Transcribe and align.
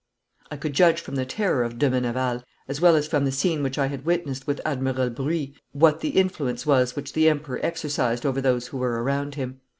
I 0.49 0.57
could 0.57 0.73
judge 0.73 0.99
from 0.99 1.13
the 1.13 1.27
terror 1.27 1.61
of 1.63 1.77
de 1.77 1.87
Meneval, 1.87 2.41
as 2.67 2.81
well 2.81 2.95
as 2.95 3.07
from 3.07 3.23
the 3.23 3.31
scene 3.31 3.61
which 3.61 3.77
I 3.77 3.85
had 3.85 4.03
witnessed 4.03 4.47
with 4.47 4.59
Admiral 4.65 5.11
Bruix, 5.11 5.53
what 5.73 5.99
the 5.99 6.17
influence 6.17 6.65
was 6.65 6.95
which 6.95 7.13
the 7.13 7.29
Emperor 7.29 7.59
exercised 7.61 8.25
over 8.25 8.41
those 8.41 8.65
who 8.65 8.77
were 8.77 9.03
around 9.03 9.35
him. 9.35 9.61